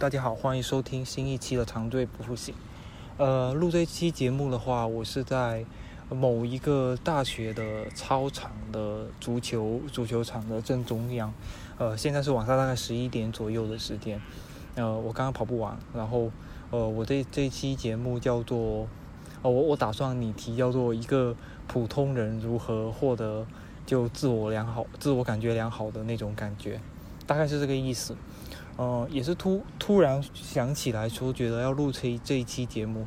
[0.00, 2.54] 大家好，欢迎收听新一期的长队不复醒。
[3.16, 5.64] 呃，录这期节目的话，我是在
[6.08, 11.34] 某一个大学的操场的足球足球场的正中央。
[11.78, 14.22] 呃，现在是晚上大概十一点左右的时间。
[14.76, 16.30] 呃，我刚刚跑步完，然后
[16.70, 18.86] 呃，我这这期节目叫做，
[19.42, 21.34] 呃，我我打算拟题叫做一个
[21.66, 23.44] 普通人如何获得
[23.84, 26.80] 就自我良好、自我感觉良好的那种感觉，
[27.26, 28.14] 大概是这个意思。
[28.78, 33.04] 呃，也是突突然想起来说，觉得要录这这一期节目。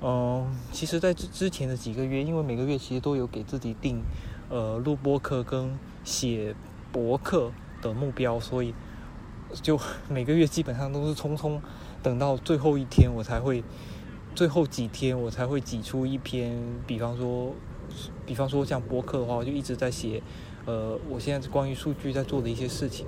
[0.00, 4.02] 嗯，其实，在之之前的几个月，因为每个月其实都有给自己定，
[4.48, 6.54] 呃，录播课跟写
[6.90, 8.72] 博客的目标，所以
[9.52, 11.60] 就 每个月基本上都是匆匆
[12.02, 13.62] 等到最后一天，我才会
[14.34, 17.54] 最后几天我才会挤出一篇，比方说，
[18.24, 20.22] 比方说像博客的话，我就一直在写，
[20.64, 23.04] 呃，我现在关于数据在做的一些事情。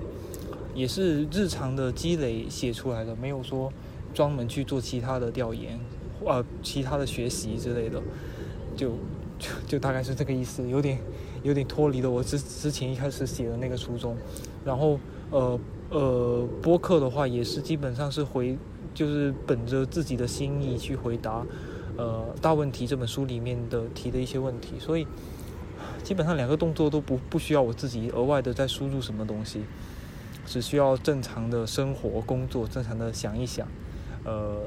[0.74, 3.72] 也是日常的积累写出来的，没有说
[4.12, 5.78] 专门去做其他的调研，
[6.24, 8.02] 呃，其他的学习之类的，
[8.76, 8.90] 就
[9.38, 10.98] 就就大概是这个意思，有点
[11.42, 14.16] 有点脱离了我之之前一开始写的那个初衷。
[14.64, 14.98] 然后
[15.30, 15.58] 呃
[15.90, 18.56] 呃，播客的话也是基本上是回，
[18.92, 21.44] 就是本着自己的心意去回答
[21.96, 25.06] 呃《大问题》这本书里面的提的一些问题，所以
[26.02, 29.60] 基本上两个动作都不不需要我自己额外的再输入什么东西。
[30.44, 33.66] 只需要正常的生活、工作，正常的想一想，
[34.24, 34.62] 呃，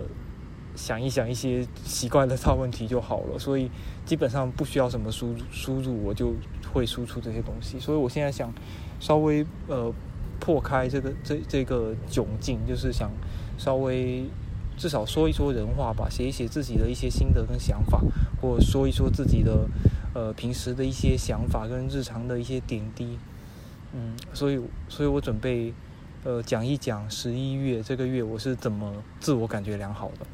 [0.76, 3.40] 想一想一些奇怪的大问题就好了。
[3.40, 3.70] 所以
[4.06, 6.34] 基本上不需要什么输输入，我就
[6.74, 7.80] 会输出这些东西。
[7.80, 8.52] 所以我现在想
[9.00, 9.94] 稍微呃
[10.40, 13.12] 破开这个这这个窘境，就是想
[13.58, 14.26] 稍微
[14.78, 18.02] 至少说一说人话吧，写一写自己的一些心得跟想法，
[18.42, 19.68] 或说一说自己的
[20.14, 23.18] 呃平时的一些想法跟日常的一些点滴。
[24.00, 25.74] 嗯，所以，所以我准备，
[26.24, 30.28] 呃，讲一讲十一月这个月我是怎么自我感觉良好的。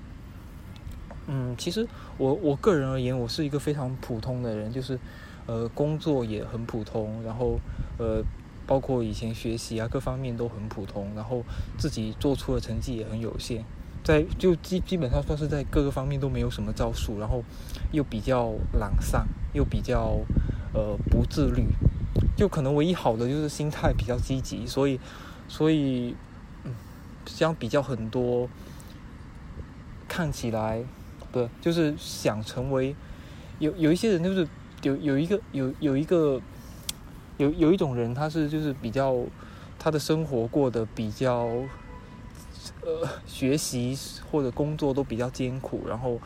[1.28, 5.00] 嗯，其实我我个人而言，我是一个非常普通的人，就是，
[5.46, 7.58] 呃，工作也很普通，然后，
[7.98, 8.22] 呃，
[8.68, 11.42] 包括以前学习啊，各方面都很普通，然后
[11.78, 13.64] 自己做出的成绩也很有限，
[14.04, 17.42] 在就基基本上算是在各个方面都没有什么招数，然后
[17.94, 20.20] 又比较懒散，又比较
[20.74, 21.68] 呃不自律。
[22.36, 25.00] 就可能唯一好的就是心态比较积极，所以，
[25.48, 26.16] 所以，
[26.64, 26.74] 嗯，
[27.28, 28.50] 相比较很多，
[30.08, 30.84] 看起来，
[31.32, 32.96] 不就是想成为，
[33.60, 34.48] 有有一些人就是
[34.82, 36.42] 有有一个有有一个，
[37.38, 39.16] 有有一种人他是就是比较
[39.78, 41.46] 他的生活过得比较，
[42.82, 43.96] 呃，学习
[44.32, 46.20] 或者工作都比较艰苦，然后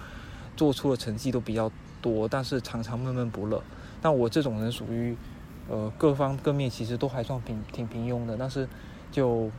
[0.55, 1.69] 做出的成绩都比较
[2.01, 3.61] 多，但是常常闷闷不乐。
[4.01, 5.17] 但我这种人属于。
[5.69, 8.67] 呃，各方各面其实都还算平挺平庸的，但是
[9.11, 9.49] 就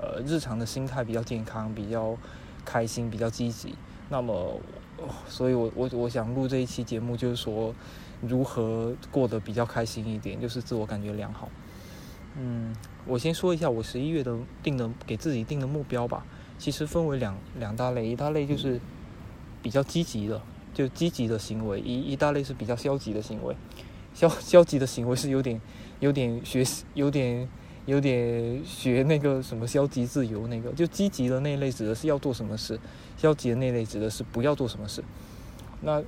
[0.00, 2.16] 呃日常的心态比较健康，比较
[2.64, 3.74] 开心，比较积极。
[4.08, 4.58] 那么，
[5.28, 7.74] 所以我我我想录这一期节目，就是说
[8.20, 11.48] 如何过得比较开心一点，就是自我感觉良好。
[12.36, 12.74] 嗯，
[13.06, 16.24] 我先说一下我十一月的定的给自己定的目标吧。
[16.58, 18.80] 其实分为两两大类，一大类就是
[19.62, 20.40] 比较积极的，
[20.74, 23.54] 就积极的行为；一一大类是比较消极的行为。
[24.18, 25.60] 消消极的行为是有点，
[26.00, 26.64] 有点学，
[26.94, 27.48] 有点
[27.86, 32.80] 有点学那个什么消极自由那个，就积极的那一类指的是要做什么事，
[33.16, 35.04] 消极的那类指的是不要做什么事。
[35.82, 36.02] 那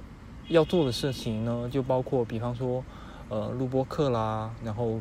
[0.49, 2.85] 要做的事情呢，就包括比方说，
[3.29, 5.01] 呃，录播课啦，然后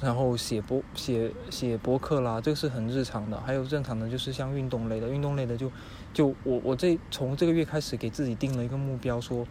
[0.00, 3.40] 然后写播写写播客啦，这个是很日常的。
[3.42, 5.70] 还有正常的，就是像运动类的，运动类的就
[6.12, 9.46] 就我我这从这个月开始给自己定了一个目标，说。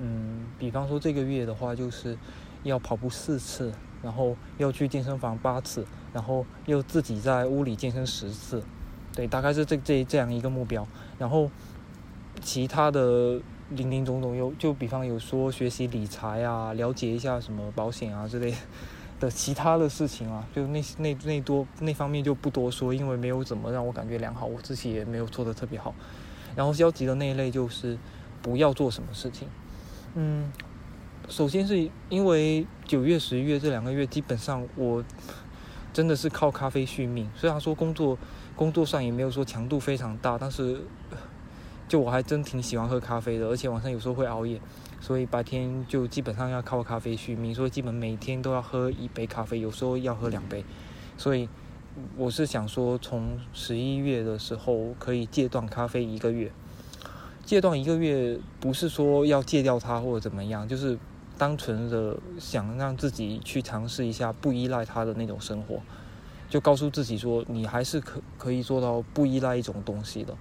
[0.00, 2.16] 嗯，比方说这个月的话，就是
[2.62, 3.70] 要跑步四次，
[4.02, 8.62] 然后要去健身房八次，然后又自己在屋里健身十次，
[9.14, 10.86] 对，大概是这这这样一个目标。
[11.18, 11.50] 然后
[12.40, 18.54] 其他的零零总总有，就比方有说学习理财啊，了解一下什么保险啊之类
[19.20, 25.94] 的其他的事情啊， 就那那那多那方面就不多说，因为没有怎么让我感觉良好，我自己也没有做的特别好。
[26.56, 27.98] 然后消极的那一类就是
[28.40, 29.46] 不要做什么事情。
[30.14, 30.50] 嗯，
[31.28, 35.04] 首先是因为九月、十一月这两个月，基本上我
[35.92, 37.30] 真的是靠咖啡续命。
[37.36, 38.18] 虽然说工作
[38.56, 40.80] 工作上也没有说强度非常大，但是
[41.86, 44.60] 就我还真挺喜欢喝咖啡的，而且晚上有时候会熬夜，
[45.00, 47.54] 所以白天就基本上要靠咖啡续命。
[47.54, 50.64] 所以基本每天都要喝一杯咖啡，有时候要喝两杯。
[51.16, 51.48] 所以
[52.16, 56.50] 我是想说，从十一月的时候可以戒断咖啡一个月。
[57.44, 60.98] 戒断一个月，不是说要戒掉它或者怎么样，就是
[61.36, 65.80] 单纯的想让自己去尝试一下不依赖它的那种生活。
[66.48, 70.36] 就告诉自己说，你还是可可以做到不依赖一种东西的，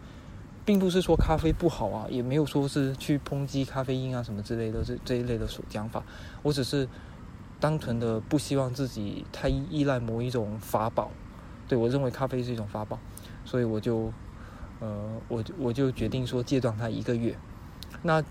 [0.65, 6.03] 并不是说咖啡不好啊，也没有说是去抨击咖啡因啊什么之类的这这一类的讲法，
[6.41, 6.89] 我只是
[7.59, 11.11] 单纯的不希望自己太依赖某一种法宝，
[11.67, 12.97] 对我认为咖啡是一种法宝，
[13.45, 14.11] 所以我就
[14.79, 17.37] 呃我我就决定说戒断它一个月，
[18.03, 18.23] 那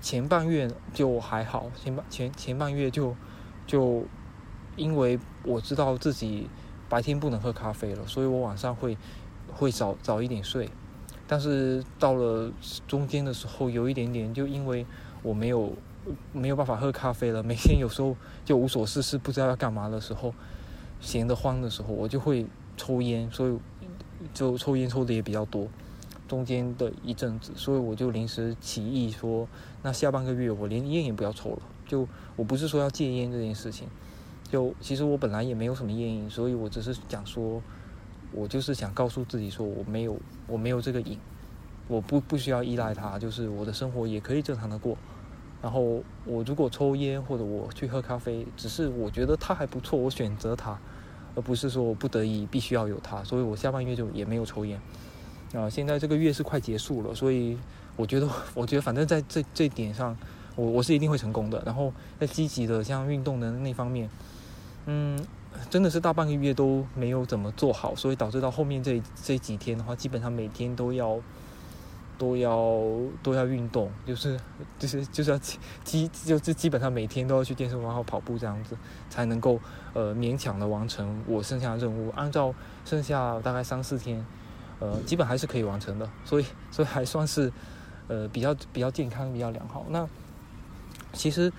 [0.00, 3.14] 前半月就还好，前半前前半月就
[3.66, 4.04] 就
[4.76, 6.48] 因为我知道自己。
[6.90, 8.96] 白天不能喝咖啡了，所以我晚上会
[9.52, 10.70] 会早早一点睡。
[11.26, 12.50] 但是到了
[12.86, 14.86] 中间的时候，有一点点，就因为
[15.22, 15.74] 我没有
[16.32, 20.32] 没有办法喝咖啡了，每天有时候就无所事事，不知道要干嘛的时候，
[20.98, 22.46] 闲得慌的时候，我就会
[22.78, 23.58] 抽烟，所以
[24.32, 25.68] 就抽烟抽的也比较多。
[26.28, 29.48] 中间的一阵子，所以我就临时起意说，
[29.82, 31.62] 那下半个月我连烟也不要抽了。
[31.86, 33.88] 就我不是说要戒烟这件事情。
[34.50, 37.60] 就其实我本来也没有什么烟瘾，所以我只是讲说，
[38.32, 41.18] 我就是想告诉自己说，我没有我没有这个瘾，
[41.86, 44.96] 我不不需要依赖它，就是我的生活也可以正常的过。
[45.60, 50.78] 然后我如果抽烟或者我去喝咖啡，只是我觉得它还不错，我选择它，
[51.34, 53.22] 而不是说我不得已必须要有它。
[53.24, 54.80] 所以我下半月就也没有抽烟。
[55.52, 57.56] 啊，现在这个月是快结束了，所以
[57.96, 60.16] 我觉得我觉得反正在这这点上，
[60.56, 61.62] 我我是一定会成功的。
[61.64, 64.08] 然后在积极的像运动的那方面。
[64.90, 65.22] 嗯，
[65.68, 71.20] 真的是大半个月都没有怎么做好，所以导致到后面这这几天的话，基本上每天都要
[72.16, 72.80] 都要
[73.22, 74.40] 都要运动，就是
[74.78, 75.38] 就是就是要
[75.84, 78.74] 基就是基本上每天都要去健身房后跑步这样子，
[79.10, 79.60] 才能够
[79.92, 82.10] 呃勉强的完成我剩下的任务。
[82.16, 82.54] 按照
[82.86, 84.24] 剩下大概三四天，
[84.80, 87.52] 呃，基本还是可以完成的，所以所以还算是
[88.08, 89.86] 呃比较比较健康、比较良好。
[89.88, 90.08] 那
[91.12, 91.52] 其实。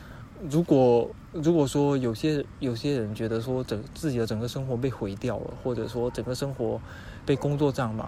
[0.50, 6.80] 如果如果说有些有些人觉得说整自己的整个生活被毁掉了，或者说整个生活
[7.25, 8.07] 被工作占满，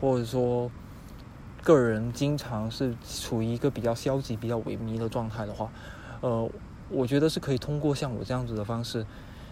[0.00, 0.70] 或者说
[1.62, 5.70] 个人经常是处于一个比较消极、比较萎靡的状态的话，
[6.22, 6.50] 呃，
[6.88, 9.04] 我觉得是可以通过像我这样子的方式，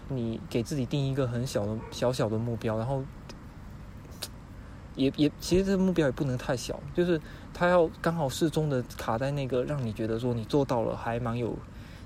[0.09, 3.03] 你给自己定一个很小的小小的目标，然后
[4.95, 7.19] 也也其实这目标也不能太小，就是
[7.53, 11.57] 它要刚好适中的卡在那个让你觉得说你做到了，还蛮有。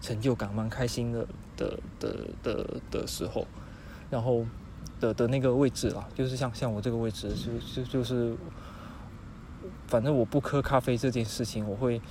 [0.02, 1.28] 成就感蛮开心的
[1.58, 3.46] 的的的的时候，
[4.10, 4.46] 然后
[4.98, 8.34] 的的那个位置啦，就是像像我这个位置，就就就是，
[9.88, 12.02] 反正我不喝咖啡这件事情，我会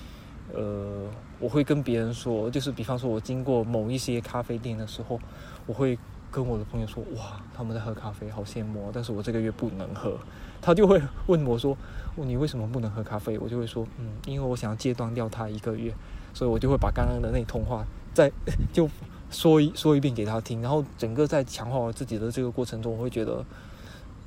[0.52, 1.08] 呃，
[1.40, 5.18] 我会跟别人说，就是比方说我经过某一些咖啡店的时候，
[5.64, 5.98] 我会
[6.30, 10.18] 跟我的朋友说，哇，他们在喝咖啡，好羡慕，但是我这个月不能喝，
[10.60, 11.76] 他就会问我说，
[12.16, 13.38] 你为什么不能喝咖啡？
[13.38, 15.94] 我就会说，嗯，因为我想要戒断掉它一个月。
[16.34, 17.84] 所以我就会把刚刚的那通话
[18.14, 18.30] 再
[18.72, 18.88] 就
[19.28, 23.44] 说一说一遍给他听，然后整个在强化我自己的这个过程中，我会觉得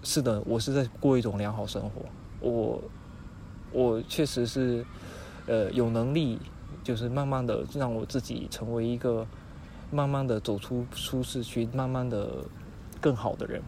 [0.04, 2.02] 是的，我是在过一种良好生活。
[2.42, 2.84] 我
[3.72, 4.84] 我确实是
[5.46, 6.38] 呃有能力，
[6.84, 9.26] 就是慢慢的让我自己成为一个
[9.92, 12.44] 慢慢的走出舒适区，慢慢的
[13.00, 13.62] 更好的人。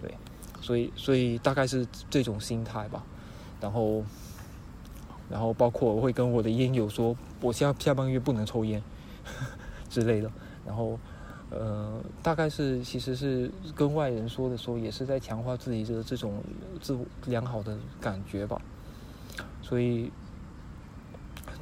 [0.00, 0.14] 对，
[0.60, 3.02] 所以所以大概是这种心态吧，
[3.60, 4.04] 然后。
[5.30, 8.82] 然后包括我会跟我的烟友说，我下下半个月不能抽烟
[9.88, 10.28] 之类的。
[10.66, 10.98] 然后，
[11.50, 16.42] 呃，大概是其实是跟外人说的时候，也是在强化自己的这种
[16.80, 18.60] 自良好的感觉吧。
[19.62, 20.10] 所以，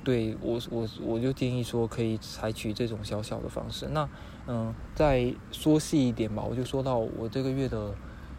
[0.08, 3.86] 对我我我就建议说，可以采取这种小小的方式。
[3.88, 4.08] 那
[4.46, 7.94] 嗯，再说细一点吧，我就说到我这个月的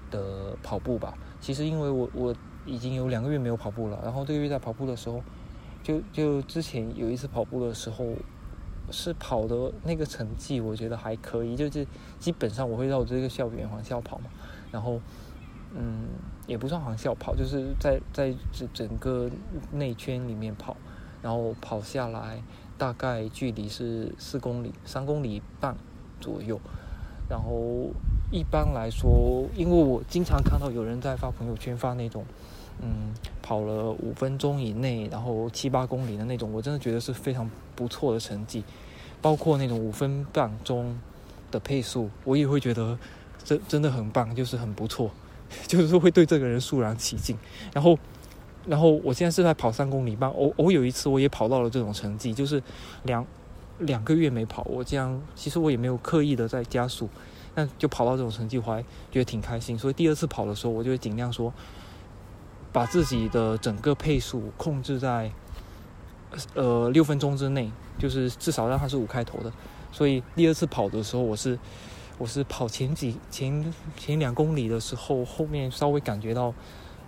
[0.09, 1.13] 的跑步吧。
[1.39, 2.35] 其实因为我我。
[2.65, 5.23] 已经有两个月没有跑步了，然后这个月在跑步的时候，
[5.81, 8.05] 就就之前有一次跑步的时候，
[8.91, 11.87] 是跑的那个成绩，我觉得还可以，就是
[12.19, 14.25] 基本上我会绕这个校园环校跑嘛，
[14.71, 15.01] 然后
[15.73, 16.09] 嗯，
[16.45, 19.31] 也不算环校跑，就是在在整整个
[19.71, 20.77] 内圈里面跑，
[21.21, 22.41] 然后跑下来
[22.77, 25.75] 大概距离是四公里，三公里半
[26.19, 26.59] 左右，
[27.29, 27.89] 然后
[28.31, 32.25] 一般来说，因为我经常看到有人在发朋友圈发那种。
[32.81, 38.63] 嗯，跑了五分钟以内，然后七八公里的那种，我真的觉得是非常不错的成绩。
[39.21, 40.97] 包括那种五分半钟
[41.51, 42.97] 的配速，我也会觉得
[43.43, 45.11] 真真的很棒，就是很不错，
[45.67, 47.37] 就是会对这个人肃然起敬。
[47.73, 47.99] 然后，
[48.69, 52.61] 然后我现在是在跑三公里半，偶偶有一次我也跑到了这种成绩，就是
[53.03, 53.25] 两
[53.79, 57.09] 两个月没跑，我这样其实我也没有刻意的在加速，
[57.55, 59.77] 但就跑到这种成绩，我还觉得挺开心。
[59.77, 61.51] 所以第二次跑的时候，我就会尽量说。
[62.71, 65.31] 把自己的整个配速控制在，
[66.53, 69.51] 呃六分钟之内，就是至少让它是五开头的。
[69.91, 71.57] 所以第二次跑的时候，我是
[72.19, 76.53] 我是跑前几前前两公里的时候，后面稍微感觉到，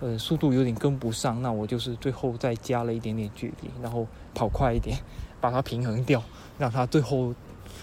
[0.02, 4.98] 呃，速度有点跟不上，那我就是最后再加了一点点距离，然后跑快一点，
[5.40, 6.22] 把它平衡掉，
[6.58, 7.34] 让它最后，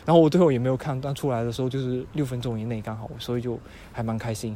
[0.05, 3.57] 然后我最后也没有看，但出来的时候就是六分钟以内刚好，所以就
[3.91, 4.55] 还蛮开心。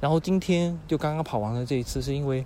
[0.00, 2.44] 然后今天就刚刚跑完了这一次，是因为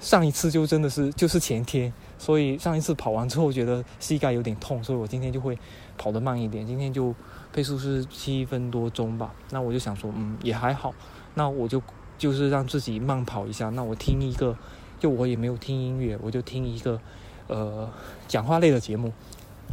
[0.00, 5.56] 上一次就真的是就是前天，所以上一次跑完之后觉得膝盖有点痛，所以我今天就会
[5.96, 7.14] 跑得慢一点，今天就。
[7.52, 10.94] 配速是七分多钟吧，那我就想说，嗯，也还好。
[11.34, 11.82] 那我就
[12.20, 13.70] 就是让自己慢跑一下。
[13.70, 14.54] 那我听一个，
[14.98, 17.00] 就我也没有听音乐，我就听一个，
[17.46, 17.88] 呃，
[18.28, 19.10] 讲话类的节目。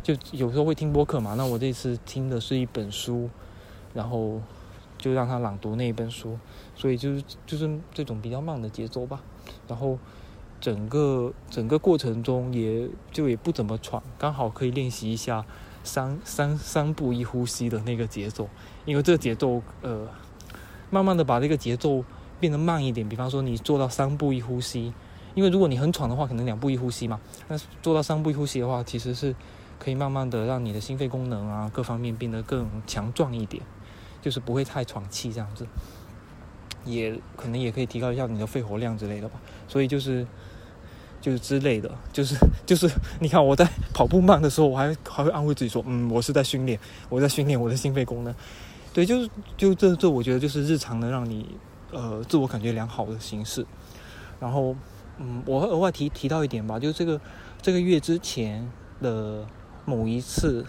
[0.01, 1.33] 就有时候会听播客嘛。
[1.35, 3.29] 那我这次听的是一本书，
[3.93, 4.41] 然后
[4.97, 6.39] 就让他朗读那一本书。
[6.73, 9.21] 所以就是就是这种比较慢的节奏吧。
[9.67, 9.99] 然后
[10.61, 15.45] 整个整个过程中也就也不怎么喘，刚好可以练习一下。
[15.83, 18.49] 三三三步一呼吸的那个节奏，
[18.83, 20.05] 因为这个节奏，呃，
[20.89, 22.03] 慢慢的把这个节奏
[22.39, 23.07] 变得慢一点。
[23.07, 24.93] 比方说，你做到三步一呼吸，
[25.35, 27.19] 因为如果你很喘的话，可能两步一呼吸嘛。
[27.47, 29.35] 那做到三步一呼吸的话，其实是
[29.79, 33.63] 可以慢慢的让你的心肺功能啊各方面变得更强壮一点，
[34.21, 35.65] 就是不会太喘气这样子，
[36.85, 39.39] 也可能也可以提高一下你的肺活量之类的吧。
[39.67, 40.25] 所以就是。
[41.19, 42.87] 就是之类的，就是就是，
[43.19, 46.79] 你看我在跑步慢的时候，我还还会安慰自己说，嗯，我是在训练，
[47.09, 48.33] 我在训练我的心肺功能。
[48.93, 51.57] 对，就是就这这，我觉得就是日常的让你
[51.91, 53.65] 呃自我感觉良好的形式。
[54.39, 54.75] 然后，
[55.17, 57.19] 嗯，我额外提提到一点吧，就是这个
[57.61, 58.69] 这个月之前
[59.01, 59.45] 的
[59.85, 60.65] 某一次，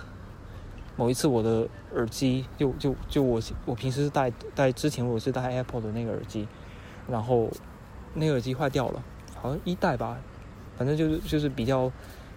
[0.96, 6.48] 某一次我的耳机就就就我我平时是戴戴之前我是戴 Apple 的那个耳机，
[7.06, 7.50] 然后
[8.14, 9.02] 那个耳机坏掉了，
[9.40, 10.16] 好像一代吧。
[10.78, 11.90] 反正就是就是比较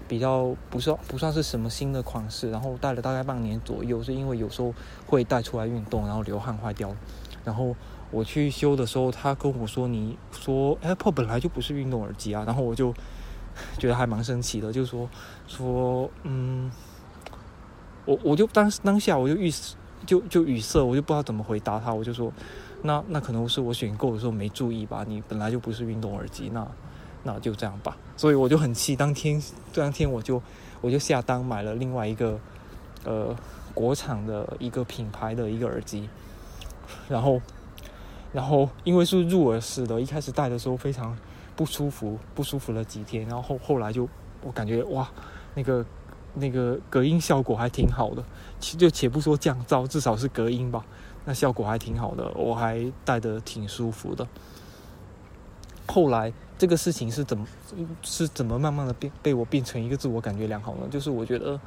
[0.07, 4.73] 比较不算不算是什么新的款式，然后戴了大概半年左右，是因为有时候
[5.05, 6.93] 会带出来运动，然后流汗坏掉。
[7.45, 7.75] 然后
[8.11, 12.93] 我去修的时候，他跟我说：“你说 Apple 本来就不是运动耳机啊。”然后我就
[13.79, 15.09] 觉得还蛮生气的，就说
[15.47, 16.71] 说嗯，
[18.05, 19.51] 我我就当当下我就语
[20.05, 22.31] 就就语塞，我就不知道怎么回答他，我就说
[22.83, 26.67] 那那可能是我选购的时候没注意吧，你本来就不是运动耳机那。
[27.23, 28.95] 那就这样吧，所以我就很气。
[28.95, 29.39] 当天，
[29.71, 30.41] 当天我就
[30.81, 32.39] 我就下单买了另外一个，
[33.03, 33.35] 呃，
[33.75, 36.09] 国产的一个品牌的一个耳机，
[37.07, 37.39] 然后，
[38.33, 41.17] 然后因为是入耳式的，一开始戴的时候非常
[41.55, 44.07] 不舒服，不舒服了几天，然后后后来就
[44.41, 45.09] 我感觉哇，
[45.55, 45.85] 那个
[46.33, 48.23] 那个隔音效果还挺好的，
[48.59, 50.85] 其就且不说降噪，至少是隔音吧，
[51.25, 54.27] 那效果还挺好的，我还戴的挺舒服的。
[55.87, 56.33] 后来。
[56.61, 57.47] 这个事情是怎么
[58.03, 60.87] 是怎么慢慢的变被我变成一个自我感觉良好呢？
[60.91, 61.59] 就是我觉得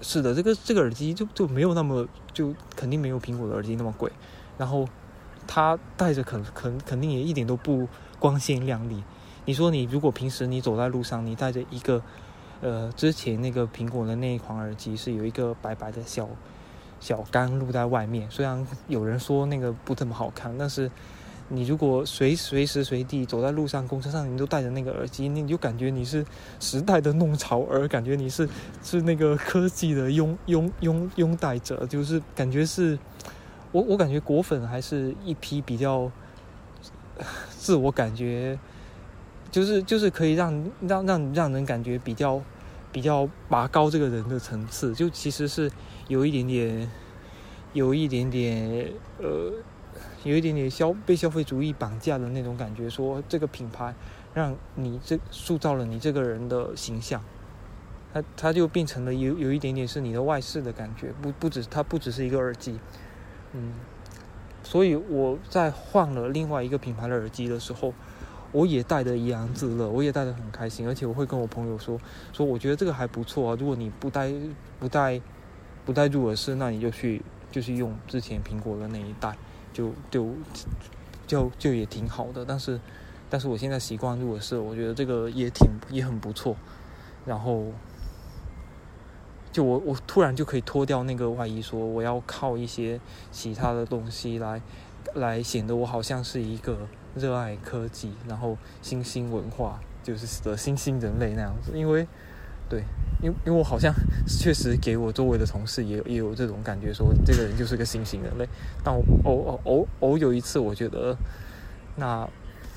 [0.00, 4.10] 是的，这个这个耳机就就没有那么就肯定没有苹果的耳机那么贵，
[4.58, 4.84] 然后
[5.46, 9.02] 它戴着肯肯肯定也一点都不光鲜亮丽。
[9.44, 12.02] 你说你如果平时你走在路上，你戴着一个
[12.60, 16.28] 呃之前那个苹果的那一款耳机是有一个白白的小
[17.00, 20.90] 小杆露在外面，虽然有人说那个不怎么好看，但是。
[21.50, 26.24] 你如果随随时随地走在路上、公车上，你都戴着那个耳机，你就感觉你是
[26.58, 28.48] 时代的弄潮儿，感觉你是
[28.82, 32.98] 是那个科技的拥拥拥拥戴者，就是感觉是，
[33.74, 36.08] 我我感觉果粉还是一批比较
[37.50, 38.56] 自我感觉，
[39.50, 42.40] 就是就是可以让让让让人感觉比较
[42.92, 45.68] 比较拔高这个人的层次，就其实是
[46.06, 46.88] 有一点点
[47.72, 49.52] 有一点点呃。
[50.24, 53.94] 有一点点消被消费主义绑架的那种感觉，说这个品牌
[54.32, 57.22] 让你这塑造了你这个人的形象，
[58.12, 62.80] 它它就变成了有有一点点是你的外饰的感觉，不不止它不只是一个耳机，
[63.54, 63.72] 嗯，
[64.62, 67.94] 所以我在换了另外一个品牌的耳机的时候，
[68.52, 71.98] 我也戴的怡然自乐，我也戴的很开心，而且我会跟我朋友说
[72.32, 74.32] 说我觉得这个还不错啊，如果你不戴
[74.78, 75.20] 不戴
[75.86, 79.36] 不戴入耳式，那你就去就是用之前苹果的那一代。
[79.74, 80.28] 就就
[81.26, 82.78] 就就也挺好的，但是
[83.28, 86.54] 但是我现在习惯入耳式，我觉得这个也挺也很不错。
[87.26, 87.64] 然后
[89.54, 92.98] 就我我突然就可以脱掉那个外衣，说我要靠一些
[93.30, 94.60] 其他的东西来
[95.14, 96.76] 来显得我好像是一个
[97.14, 102.04] 热爱科技，然后新兴文化就是的新兴人类那样子，因为
[102.68, 102.82] 对。
[103.22, 103.94] 因因为我好像
[104.26, 108.46] 确实给我周围的同事也也有这种感觉，说这个人就是个新型人类。
[108.82, 111.16] 但我偶偶偶有一次，我觉得
[111.96, 112.28] 那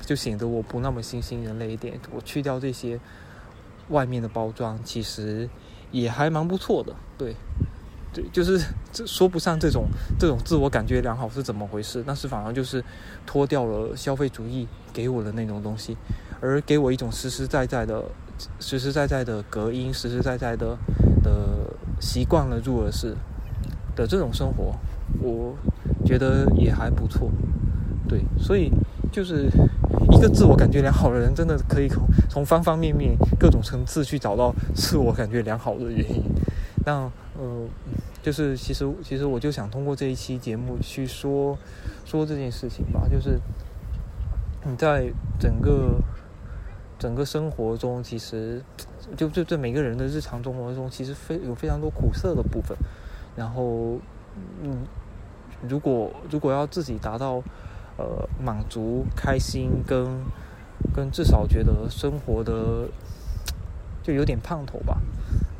[0.06, 2.00] 就显得我不那么新兴人类一点。
[2.14, 2.98] 我去掉这些
[3.90, 5.50] 外面的包装，其实
[5.90, 6.94] 也还蛮不错的。
[7.16, 7.34] 对，
[8.12, 8.60] 对，就是
[8.92, 9.86] 这说不上这种
[10.18, 12.82] 这种自我感觉良好是怎么回事，但是反而就是
[13.26, 15.96] 脱掉了消费主义给我的那种东西，
[16.40, 18.04] 而给我一种实实在在的、
[18.60, 20.76] 实实在在的隔音、实实在在的
[21.22, 23.16] 的习惯了入耳式
[23.96, 24.74] 的这种生活，
[25.20, 25.56] 我
[26.04, 27.30] 觉得也还不错。
[28.08, 28.70] 对，所以
[29.10, 29.48] 就是
[30.10, 36.22] 一个自我感觉良好的人，真的可以从从方方面面、各种层次去找到自我感觉良好的原因。
[36.84, 37.66] 那呃，
[38.22, 41.56] 就是其实其实我就想通过这一期节目去说
[42.04, 43.38] 说这件事情吧，就是
[44.64, 46.00] 你在整个
[46.98, 48.62] 整个生活中，其实
[49.16, 52.76] 就就在每个人的日常生活中，其实非有非常多苦涩的部分。
[53.36, 53.98] 然后
[54.62, 54.84] 嗯，
[55.68, 57.42] 如果如果要自己达到
[57.98, 60.24] 呃满足、开心跟
[60.94, 62.88] 跟至少觉得生活的
[64.02, 64.98] 就有点盼头吧。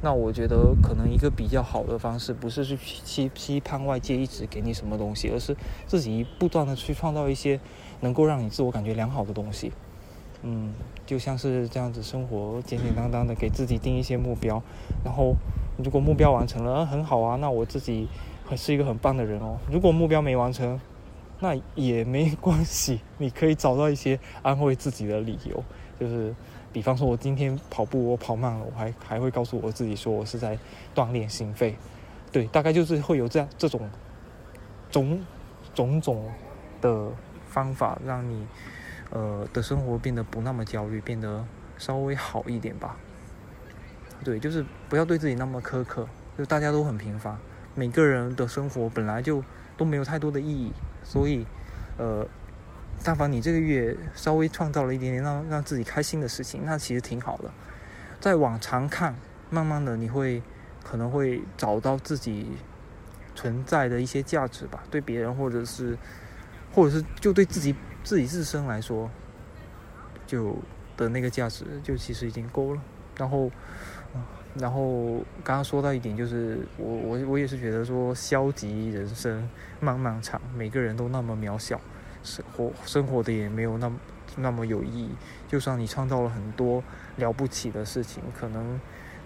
[0.00, 7.58] 那我觉得可能一个比较好的方式，不是去期期盼外界一直给你什么东西，而是自己不断的去创造一些
[8.00, 9.72] 能够让你自我感觉良好的东西。
[10.42, 10.72] 嗯，
[11.04, 14.62] 就像是这样子生活简简单单的给自己定一些目标，
[15.04, 15.34] 然后
[15.76, 18.06] 如果目标完成了，很好啊，那我自己
[18.46, 19.58] 还是一个很棒的人哦。
[19.68, 20.78] 如果目标没完成，
[21.40, 25.62] 那也没关系，你可以找到一些安慰自己的理由，
[25.98, 26.34] 就是。
[26.70, 30.56] 比方说，我今天跑步我跑慢了，我还还会告诉我自己说，我是在
[30.94, 31.74] 锻炼心肺。
[32.30, 33.88] 对，大概就是会有这样这种
[34.90, 35.24] 种
[35.74, 36.30] 种种
[36.82, 37.10] 的
[37.48, 38.46] 方法，让你
[39.10, 41.42] 呃的生活变得不那么焦虑，变得
[41.78, 42.98] 稍微好一点吧。
[44.22, 46.06] 对，就是不要对自己那么苛刻。
[46.36, 47.36] 就大家都很平凡，
[47.74, 49.42] 每个人的生活本来就
[49.78, 50.70] 都没有太多的意义，
[51.08, 51.46] 所以
[51.96, 52.28] 呃。
[53.04, 57.48] 但凡你这个月稍微创造了一点点让让自己开心的事情，那其实挺好的。
[58.18, 59.14] 再往长看，
[59.50, 60.42] 慢慢的你会
[60.82, 62.48] 可能会找到自己
[63.36, 64.82] 存在的一些价值吧。
[64.90, 65.96] 对别人或者是
[66.72, 67.72] 或者是就对自己
[68.02, 69.08] 自己自身来说，
[70.26, 70.56] 就
[70.96, 72.82] 的那个价值就其实已经够了。
[73.16, 73.48] 然后，
[74.58, 79.48] 然后刚刚说到一点就是，我我我也是觉得说，消极人生
[79.80, 81.80] 漫漫长，每个人都那么渺小。
[82.24, 83.96] 生活生活的也没有那么
[84.36, 85.10] 那么有意义。
[85.46, 86.82] 就算你创造了很多
[87.16, 88.78] 了不起的事情，可能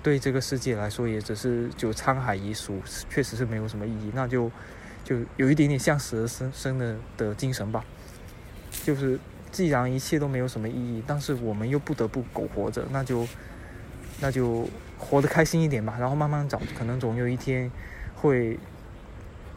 [0.03, 4.13] 对这个世界来说也只是就沧海一粟，确实是没有什么意义。
[4.15, 4.51] 那就
[5.03, 7.83] 就有一点点向死而生生的的精神吧。
[8.85, 9.19] 就是
[9.51, 13.27] 既然一切都没有什么意义，但是我们又不得不苟活着，那就
[14.21, 14.69] 那就
[15.03, 15.97] 活得开心一点吧。
[15.99, 17.71] 然后慢慢找，可能总有一天
[18.15, 18.59] 会。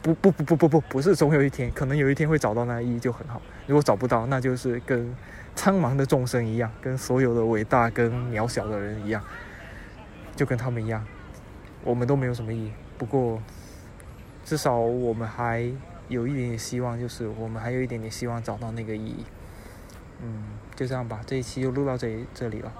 [0.01, 3.41] 不不不不不不，不是总有一天，可能有一天会找到那意义就很好。
[3.65, 5.11] 如果找不到，那就是跟
[5.55, 9.23] 苍茫的众生一样，跟所有的伟大跟渺小的人一样，
[10.35, 11.03] 就跟他们一样，
[11.83, 12.71] 我们都没有什么意义。
[12.99, 13.41] 不过，
[14.43, 15.73] 至少我们还
[16.07, 19.25] 有一点点希望，就是我们还有一点点希望找到那个意义。
[20.21, 20.43] 嗯，
[20.75, 22.71] 就这样吧，这一期就录到这这里了。